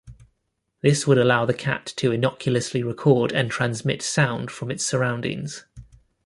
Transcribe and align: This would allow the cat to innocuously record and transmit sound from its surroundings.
This 0.81 1.05
would 1.05 1.19
allow 1.19 1.45
the 1.45 1.53
cat 1.53 1.85
to 1.97 2.11
innocuously 2.11 2.81
record 2.81 3.31
and 3.31 3.51
transmit 3.51 4.01
sound 4.01 4.49
from 4.49 4.71
its 4.71 4.83
surroundings. 4.83 5.63